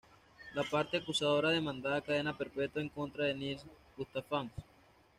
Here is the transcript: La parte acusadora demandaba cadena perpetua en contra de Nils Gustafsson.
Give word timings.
La 0.55 0.63
parte 0.63 0.97
acusadora 0.97 1.51
demandaba 1.51 2.01
cadena 2.01 2.35
perpetua 2.35 2.81
en 2.81 2.89
contra 2.89 3.25
de 3.25 3.35
Nils 3.35 3.63
Gustafsson. 3.95 4.49